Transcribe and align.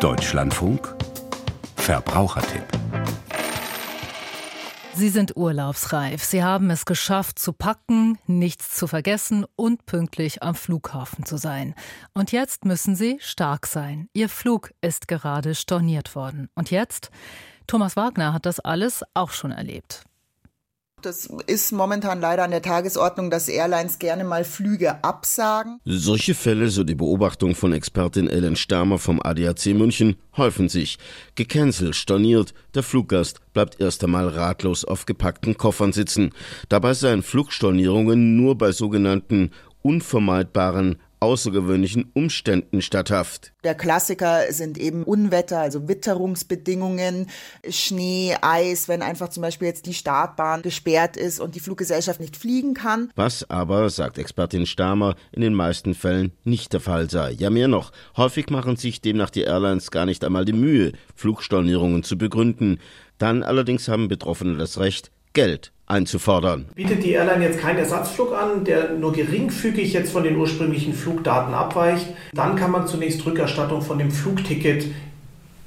Deutschlandfunk 0.00 0.94
Verbrauchertipp 1.76 2.66
Sie 4.92 5.08
sind 5.08 5.36
urlaubsreif. 5.36 6.22
Sie 6.22 6.44
haben 6.44 6.68
es 6.70 6.84
geschafft 6.84 7.38
zu 7.38 7.54
packen, 7.54 8.18
nichts 8.26 8.76
zu 8.76 8.86
vergessen 8.86 9.46
und 9.56 9.86
pünktlich 9.86 10.42
am 10.42 10.54
Flughafen 10.54 11.24
zu 11.24 11.38
sein. 11.38 11.74
Und 12.12 12.30
jetzt 12.30 12.66
müssen 12.66 12.94
Sie 12.94 13.16
stark 13.20 13.66
sein. 13.66 14.10
Ihr 14.12 14.28
Flug 14.28 14.74
ist 14.82 15.08
gerade 15.08 15.54
storniert 15.54 16.14
worden. 16.14 16.50
Und 16.54 16.70
jetzt? 16.70 17.10
Thomas 17.66 17.96
Wagner 17.96 18.34
hat 18.34 18.44
das 18.44 18.60
alles 18.60 19.02
auch 19.14 19.30
schon 19.30 19.50
erlebt. 19.50 20.04
Das 21.06 21.28
ist 21.46 21.70
momentan 21.70 22.20
leider 22.20 22.42
an 22.42 22.50
der 22.50 22.62
Tagesordnung, 22.62 23.30
dass 23.30 23.46
Airlines 23.46 24.00
gerne 24.00 24.24
mal 24.24 24.42
Flüge 24.42 25.04
absagen. 25.04 25.78
Solche 25.84 26.34
Fälle, 26.34 26.68
so 26.68 26.82
die 26.82 26.96
Beobachtung 26.96 27.54
von 27.54 27.72
Expertin 27.72 28.28
Ellen 28.28 28.56
Stamer 28.56 28.98
vom 28.98 29.22
ADAC 29.22 29.66
München, 29.66 30.16
häufen 30.36 30.68
sich. 30.68 30.98
Gecancelt, 31.36 31.94
storniert, 31.94 32.54
der 32.74 32.82
Fluggast 32.82 33.38
bleibt 33.52 33.80
erst 33.80 34.02
einmal 34.02 34.26
ratlos 34.26 34.84
auf 34.84 35.06
gepackten 35.06 35.56
Koffern 35.56 35.92
sitzen. 35.92 36.32
Dabei 36.68 36.92
seien 36.92 37.22
Flugstornierungen 37.22 38.36
nur 38.36 38.58
bei 38.58 38.72
sogenannten 38.72 39.52
unvermeidbaren 39.82 40.96
außergewöhnlichen 41.20 42.10
Umständen 42.14 42.82
statthaft. 42.82 43.52
Der 43.64 43.74
Klassiker 43.74 44.52
sind 44.52 44.78
eben 44.78 45.02
Unwetter, 45.02 45.58
also 45.58 45.88
Witterungsbedingungen, 45.88 47.28
Schnee, 47.68 48.36
Eis, 48.42 48.88
wenn 48.88 49.02
einfach 49.02 49.28
zum 49.28 49.42
Beispiel 49.42 49.68
jetzt 49.68 49.86
die 49.86 49.94
Startbahn 49.94 50.62
gesperrt 50.62 51.16
ist 51.16 51.40
und 51.40 51.54
die 51.54 51.60
Fluggesellschaft 51.60 52.20
nicht 52.20 52.36
fliegen 52.36 52.74
kann. 52.74 53.10
Was 53.16 53.48
aber, 53.50 53.90
sagt 53.90 54.18
Expertin 54.18 54.66
Stamer, 54.66 55.16
in 55.32 55.42
den 55.42 55.54
meisten 55.54 55.94
Fällen 55.94 56.32
nicht 56.44 56.72
der 56.72 56.80
Fall 56.80 57.10
sei. 57.10 57.32
Ja, 57.32 57.50
mehr 57.50 57.68
noch. 57.68 57.92
Häufig 58.16 58.50
machen 58.50 58.76
sich 58.76 59.00
demnach 59.00 59.30
die 59.30 59.42
Airlines 59.42 59.90
gar 59.90 60.06
nicht 60.06 60.24
einmal 60.24 60.44
die 60.44 60.52
Mühe, 60.52 60.92
Flugstornierungen 61.14 62.02
zu 62.02 62.18
begründen. 62.18 62.78
Dann 63.18 63.42
allerdings 63.42 63.88
haben 63.88 64.08
Betroffene 64.08 64.58
das 64.58 64.78
Recht, 64.78 65.10
Geld 65.36 65.70
einzufordern. 65.84 66.64
Bietet 66.74 67.04
die 67.04 67.10
Airline 67.10 67.44
jetzt 67.44 67.60
keinen 67.60 67.78
Ersatzflug 67.78 68.32
an, 68.32 68.64
der 68.64 68.94
nur 68.94 69.12
geringfügig 69.12 69.92
jetzt 69.92 70.10
von 70.10 70.24
den 70.24 70.36
ursprünglichen 70.36 70.94
Flugdaten 70.94 71.52
abweicht, 71.52 72.06
dann 72.32 72.56
kann 72.56 72.70
man 72.70 72.86
zunächst 72.86 73.24
Rückerstattung 73.26 73.82
von 73.82 73.98
dem 73.98 74.10
Flugticket 74.10 74.86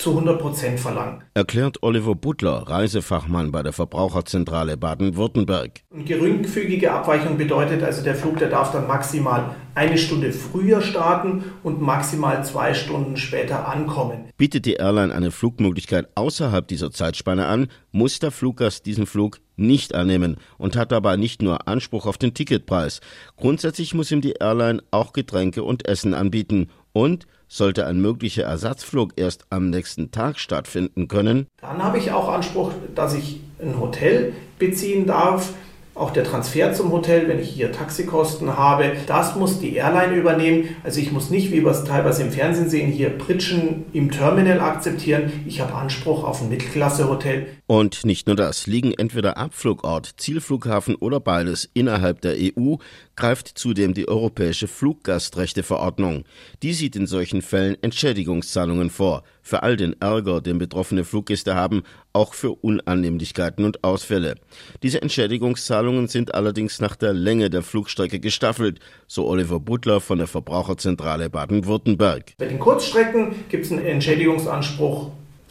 zu 0.00 0.10
100 0.10 0.40
Prozent 0.40 0.80
verlangen. 0.80 1.22
Erklärt 1.34 1.82
Oliver 1.82 2.14
Butler, 2.14 2.68
Reisefachmann 2.68 3.52
bei 3.52 3.62
der 3.62 3.74
Verbraucherzentrale 3.74 4.78
Baden-Württemberg. 4.78 5.82
Eine 5.92 6.04
geringfügige 6.04 6.90
Abweichung 6.90 7.36
bedeutet 7.36 7.82
also, 7.82 8.02
der 8.02 8.14
Flug, 8.14 8.38
der 8.38 8.48
darf 8.48 8.72
dann 8.72 8.86
maximal 8.86 9.54
eine 9.74 9.98
Stunde 9.98 10.32
früher 10.32 10.80
starten 10.80 11.44
und 11.62 11.80
maximal 11.80 12.44
zwei 12.44 12.74
Stunden 12.74 13.16
später 13.16 13.68
ankommen. 13.68 14.24
Bietet 14.38 14.64
die 14.64 14.74
Airline 14.74 15.14
eine 15.14 15.30
Flugmöglichkeit 15.30 16.08
außerhalb 16.14 16.66
dieser 16.66 16.90
Zeitspanne 16.90 17.46
an, 17.46 17.68
muss 17.92 18.18
der 18.18 18.30
Fluggast 18.30 18.86
diesen 18.86 19.06
Flug 19.06 19.38
nicht 19.60 19.94
annehmen 19.94 20.36
und 20.58 20.76
hat 20.76 20.90
dabei 20.90 21.16
nicht 21.16 21.42
nur 21.42 21.68
Anspruch 21.68 22.06
auf 22.06 22.18
den 22.18 22.34
Ticketpreis. 22.34 23.00
Grundsätzlich 23.36 23.94
muss 23.94 24.10
ihm 24.10 24.20
die 24.20 24.34
Airline 24.40 24.82
auch 24.90 25.12
Getränke 25.12 25.62
und 25.62 25.86
Essen 25.86 26.14
anbieten 26.14 26.70
und 26.92 27.26
sollte 27.46 27.86
ein 27.86 28.00
möglicher 28.00 28.44
Ersatzflug 28.44 29.12
erst 29.16 29.44
am 29.50 29.70
nächsten 29.70 30.12
Tag 30.12 30.38
stattfinden 30.38 31.08
können, 31.08 31.46
dann 31.60 31.82
habe 31.82 31.98
ich 31.98 32.12
auch 32.12 32.28
Anspruch, 32.28 32.72
dass 32.94 33.14
ich 33.14 33.40
ein 33.60 33.78
Hotel 33.78 34.32
beziehen 34.58 35.06
darf 35.06 35.52
auch 36.00 36.10
der 36.10 36.24
Transfer 36.24 36.72
zum 36.72 36.90
Hotel, 36.92 37.28
wenn 37.28 37.38
ich 37.38 37.50
hier 37.50 37.72
Taxikosten 37.72 38.56
habe, 38.56 38.92
das 39.06 39.36
muss 39.36 39.60
die 39.60 39.74
Airline 39.76 40.14
übernehmen. 40.14 40.76
Also 40.82 40.98
ich 41.00 41.12
muss 41.12 41.30
nicht, 41.30 41.52
wie 41.52 41.62
wir 41.62 41.70
es 41.70 41.84
teilweise 41.84 42.22
im 42.22 42.32
Fernsehen 42.32 42.70
sehen, 42.70 42.90
hier 42.90 43.10
Pritschen 43.10 43.84
im 43.92 44.10
Terminal 44.10 44.60
akzeptieren. 44.60 45.30
Ich 45.46 45.60
habe 45.60 45.74
Anspruch 45.74 46.24
auf 46.24 46.40
ein 46.40 46.48
Mittelklasse-Hotel. 46.48 47.46
Und 47.66 48.04
nicht 48.04 48.26
nur 48.26 48.36
das, 48.36 48.66
liegen 48.66 48.92
entweder 48.92 49.36
Abflugort, 49.36 50.14
Zielflughafen 50.16 50.94
oder 50.94 51.20
beides 51.20 51.68
innerhalb 51.74 52.20
der 52.22 52.34
EU, 52.38 52.76
greift 53.14 53.48
zudem 53.48 53.92
die 53.92 54.08
Europäische 54.08 54.66
Fluggastrechteverordnung. 54.66 56.24
Die 56.62 56.72
sieht 56.72 56.96
in 56.96 57.06
solchen 57.06 57.42
Fällen 57.42 57.76
Entschädigungszahlungen 57.82 58.88
vor, 58.88 59.22
für 59.42 59.62
all 59.62 59.76
den 59.76 59.94
Ärger, 60.00 60.40
den 60.40 60.58
betroffene 60.58 61.04
Fluggäste 61.04 61.54
haben, 61.54 61.82
auch 62.12 62.34
für 62.34 62.52
Unannehmlichkeiten 62.52 63.64
und 63.64 63.84
Ausfälle. 63.84 64.34
Diese 64.82 65.02
Entschädigungszahlungen 65.02 66.08
sind 66.08 66.34
allerdings 66.34 66.80
nach 66.80 66.96
der 66.96 67.12
Länge 67.12 67.50
der 67.50 67.62
Flugstrecke 67.62 68.20
gestaffelt, 68.20 68.80
so 69.06 69.26
Oliver 69.26 69.60
Butler 69.60 70.00
von 70.00 70.18
der 70.18 70.26
Verbraucherzentrale 70.26 71.30
Baden-Württemberg. 71.30 72.34
Bei 72.38 72.46
den 72.46 72.58
Kurzstrecken 72.58 73.34
gibt 73.48 73.66
es 73.66 73.72
einen 73.72 73.84
Entschädigungsanspruch 73.84 75.10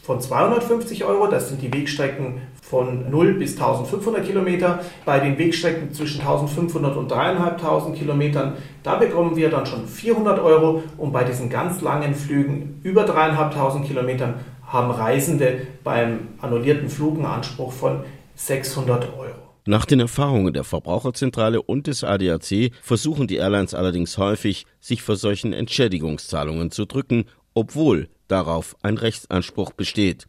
von 0.09 0.20
250 0.20 1.06
Euro. 1.06 1.28
Das 1.28 1.50
sind 1.50 1.62
die 1.62 1.72
Wegstrecken 1.72 2.42
von 2.64 3.12
0 3.12 3.36
bis 3.36 3.52
1500 3.52 4.25
Kilometer. 4.25 4.80
Bei 5.06 5.20
den 5.20 5.38
Wegstrecken 5.38 5.94
zwischen 5.94 6.22
1500 6.22 6.97
und 6.97 7.12
3500 7.12 7.96
Kilometern, 7.96 8.53
da 8.81 8.96
bekommen 8.96 9.36
wir 9.36 9.52
dann 9.52 9.68
schon 9.68 9.88
400 9.88 10.40
Euro. 10.40 10.81
Und 10.98 11.12
bei 11.12 11.24
diesen 11.25 11.52
ganz 11.52 11.81
langen 11.81 12.16
Flügen 12.16 12.80
über 12.81 13.03
3500 13.03 13.88
Kilometern 13.88 14.34
haben 14.66 14.90
Reisende 14.90 15.68
beim 15.84 16.30
annullierten 16.42 16.90
Flug 16.90 17.18
einen 17.18 17.28
Anspruch 17.28 17.72
von 17.72 18.00
600 18.34 19.16
Euro. 19.16 19.36
Nach 19.68 19.86
den 19.86 20.00
Erfahrungen 20.00 20.53
der 20.53 20.64
Verbraucherzentrale 20.64 21.62
und 21.62 21.86
des 21.86 22.03
ADAC 22.03 22.72
versuchen 22.81 23.28
die 23.28 23.36
Airlines 23.36 23.75
allerdings 23.75 24.18
häufig, 24.18 24.66
sich 24.80 25.03
vor 25.03 25.18
solchen 25.18 25.53
Entschädigungszahlungen 25.53 26.72
zu 26.72 26.86
drücken, 26.88 27.25
obwohl 27.53 28.09
darauf 28.31 28.75
ein 28.81 28.97
Rechtsanspruch 28.97 29.73
besteht. 29.73 30.28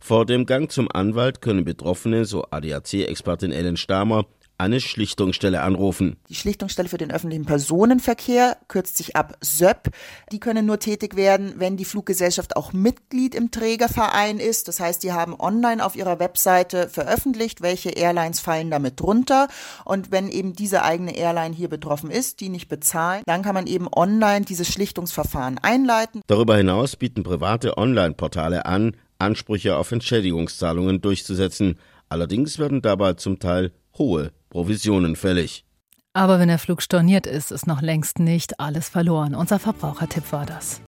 Vor 0.00 0.26
dem 0.26 0.46
Gang 0.46 0.70
zum 0.70 0.90
Anwalt 0.90 1.40
können 1.40 1.64
Betroffene, 1.64 2.24
so 2.24 2.44
ADAC-Expertin 2.50 3.52
Ellen 3.52 3.76
Stamer, 3.76 4.26
eine 4.62 4.80
Schlichtungsstelle 4.80 5.60
anrufen. 5.60 6.16
Die 6.28 6.36
Schlichtungsstelle 6.36 6.88
für 6.88 6.96
den 6.96 7.10
öffentlichen 7.10 7.44
Personenverkehr 7.44 8.56
kürzt 8.68 8.96
sich 8.96 9.16
ab 9.16 9.36
SÖP. 9.42 9.90
Die 10.30 10.38
können 10.38 10.66
nur 10.66 10.78
tätig 10.78 11.16
werden, 11.16 11.54
wenn 11.56 11.76
die 11.76 11.84
Fluggesellschaft 11.84 12.56
auch 12.56 12.72
Mitglied 12.72 13.34
im 13.34 13.50
Trägerverein 13.50 14.38
ist. 14.38 14.68
Das 14.68 14.78
heißt, 14.78 15.02
die 15.02 15.12
haben 15.12 15.38
online 15.38 15.84
auf 15.84 15.96
ihrer 15.96 16.20
Webseite 16.20 16.88
veröffentlicht, 16.88 17.60
welche 17.60 17.90
Airlines 17.90 18.38
fallen 18.38 18.70
damit 18.70 19.00
drunter. 19.00 19.48
Und 19.84 20.12
wenn 20.12 20.28
eben 20.28 20.52
diese 20.52 20.84
eigene 20.84 21.16
Airline 21.16 21.54
hier 21.54 21.68
betroffen 21.68 22.10
ist, 22.10 22.40
die 22.40 22.48
nicht 22.48 22.68
bezahlen, 22.68 23.22
dann 23.26 23.42
kann 23.42 23.54
man 23.54 23.66
eben 23.66 23.88
online 23.92 24.44
dieses 24.44 24.68
Schlichtungsverfahren 24.68 25.58
einleiten. 25.58 26.22
Darüber 26.28 26.56
hinaus 26.56 26.94
bieten 26.94 27.24
private 27.24 27.76
Online-Portale 27.76 28.64
an, 28.64 28.96
Ansprüche 29.18 29.76
auf 29.76 29.90
Entschädigungszahlungen 29.90 31.00
durchzusetzen. 31.00 31.78
Allerdings 32.08 32.58
werden 32.58 32.82
dabei 32.82 33.14
zum 33.14 33.38
Teil 33.38 33.72
hohe 33.96 34.32
Provisionen 34.52 35.16
fällig. 35.16 35.64
Aber 36.12 36.38
wenn 36.38 36.48
der 36.48 36.58
Flug 36.58 36.82
storniert 36.82 37.26
ist, 37.26 37.50
ist 37.50 37.66
noch 37.66 37.80
längst 37.80 38.18
nicht 38.18 38.60
alles 38.60 38.90
verloren. 38.90 39.34
Unser 39.34 39.58
Verbrauchertipp 39.58 40.30
war 40.30 40.44
das. 40.44 40.82